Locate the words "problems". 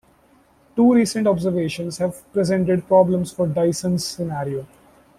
2.87-3.31